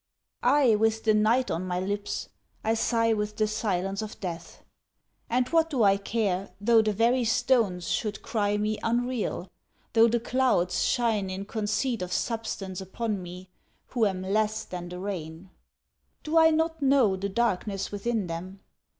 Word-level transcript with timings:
I 0.41 0.73
with 0.73 1.03
the 1.03 1.13
night 1.13 1.51
on 1.51 1.67
my 1.67 1.79
lips, 1.79 2.29
I 2.63 2.73
sigh 2.73 3.13
with 3.13 3.35
the 3.35 3.45
silence 3.45 4.01
of 4.01 4.19
death; 4.19 4.63
And 5.29 5.47
what 5.49 5.69
do 5.69 5.83
I 5.83 5.97
care 5.97 6.49
though 6.59 6.81
the 6.81 6.91
very 6.91 7.23
stones 7.23 7.87
should 7.87 8.23
cry 8.23 8.57
me 8.57 8.79
unreal, 8.81 9.51
though 9.93 10.07
the 10.07 10.19
clouds 10.19 10.83
Shine 10.83 11.29
in 11.29 11.45
conceit 11.45 12.01
of 12.01 12.11
substance 12.13 12.81
upon 12.81 13.21
me, 13.21 13.51
who 13.89 14.07
am 14.07 14.23
less 14.23 14.63
than 14.65 14.89
the 14.89 14.97
rain. 14.97 15.51
Do 16.23 16.35
I 16.39 16.49
not 16.49 16.81
know 16.81 17.15
the 17.15 17.29
darkness 17.29 17.91
within 17.91 18.25
them? 18.25 18.61